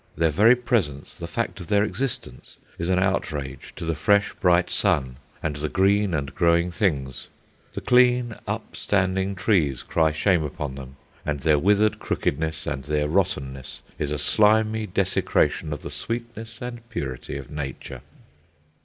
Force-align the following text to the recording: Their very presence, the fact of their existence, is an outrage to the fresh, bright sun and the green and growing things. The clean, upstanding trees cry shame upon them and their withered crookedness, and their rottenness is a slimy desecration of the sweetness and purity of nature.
Their 0.17 0.31
very 0.31 0.55
presence, 0.55 1.13
the 1.13 1.27
fact 1.27 1.59
of 1.59 1.67
their 1.67 1.83
existence, 1.83 2.57
is 2.79 2.89
an 2.89 2.97
outrage 2.97 3.71
to 3.75 3.85
the 3.85 3.93
fresh, 3.93 4.33
bright 4.33 4.71
sun 4.71 5.17
and 5.43 5.57
the 5.57 5.69
green 5.69 6.15
and 6.15 6.33
growing 6.33 6.71
things. 6.71 7.27
The 7.75 7.81
clean, 7.81 8.33
upstanding 8.47 9.35
trees 9.35 9.83
cry 9.83 10.11
shame 10.11 10.41
upon 10.43 10.73
them 10.73 10.95
and 11.23 11.41
their 11.41 11.59
withered 11.59 11.99
crookedness, 11.99 12.65
and 12.65 12.83
their 12.85 13.07
rottenness 13.07 13.83
is 13.99 14.09
a 14.09 14.17
slimy 14.17 14.87
desecration 14.87 15.71
of 15.71 15.83
the 15.83 15.91
sweetness 15.91 16.57
and 16.63 16.89
purity 16.89 17.37
of 17.37 17.51
nature. 17.51 18.01